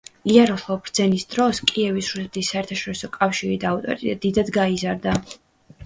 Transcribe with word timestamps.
იაროსლავ 0.35 0.79
ბრძენის 0.87 1.25
დროს 1.35 1.59
კიევის 1.73 2.09
რუსეთის 2.15 2.51
საერთაშორისო 2.55 3.13
კავშირი 3.21 3.63
და 3.67 3.73
ავტორიტეტი 3.77 4.21
დიდად 4.29 4.55
გაიზარდა. 4.61 5.21